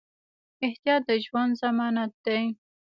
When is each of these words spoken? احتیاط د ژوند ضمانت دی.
احتیاط 0.65 1.01
د 1.07 1.11
ژوند 1.25 1.51
ضمانت 1.63 2.11
دی. 2.25 2.41